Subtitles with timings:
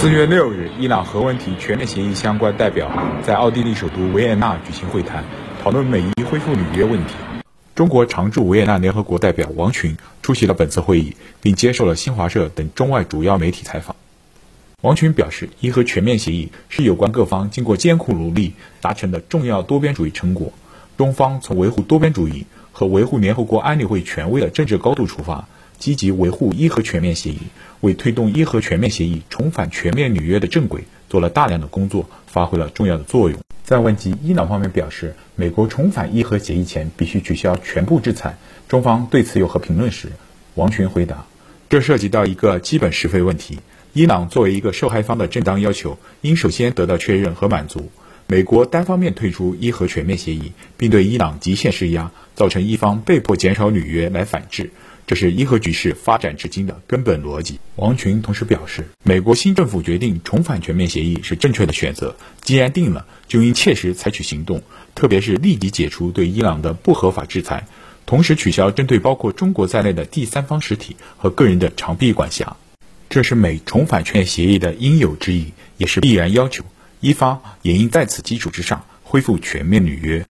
[0.00, 2.88] 四月六日，伊朗核问题全面协议相关代表
[3.24, 5.24] 在奥地利首都维也纳举行会谈，
[5.60, 7.14] 讨论美伊恢复履约问题。
[7.74, 13.96] 中国常驻维也纳联合国代表王群出席了本次会议，并接受了新华社等中外主要媒体采访。
[14.82, 20.52] 王群表示，伊核全面协议是有关各方经过艰苦努力达成的重要多边主义成果。
[20.96, 25.48] 中方从维护多边主义和维护联合国安理会权威的政治高度出发。
[25.78, 27.38] 积极维护伊核全面协议，
[27.80, 33.38] 为推动伊核全面协议重返全面履约的正轨做了大量的工作，发挥了重要的作用。
[33.64, 38.36] 在问及伊朗方面表示，美国重返伊核协议前必须取消全部制裁，
[38.66, 40.08] 中方对此有何评论时，
[40.54, 41.26] 王群回答
[41.68, 43.58] ：“这涉及到一个基本是非问题。
[43.92, 47.90] 伊朗作为一个受害方的正当要求，应首先得到确认和满足。
[48.26, 54.70] 美国单方面退出伊核全面协议，并对伊朗极限施压，造成一方被迫减少履约来反制。”
[55.08, 57.58] 这是伊核局势发展至今的根本逻辑。
[57.76, 62.14] 王群同时表示，美国新政府决定重返全面协议是正确的选择。
[62.42, 64.62] 既然定了，就应切实采取行动，
[64.94, 67.66] 特别是立即解除对伊朗的不合法制裁，
[68.04, 72.58] 同时取消针对包括中国在内的第三方实体和个人的长臂管辖。
[73.08, 76.66] 这是美重返全面协议的应有之义，也是必然要求。
[77.00, 80.26] 伊方也应在此基础之上恢复全面履约。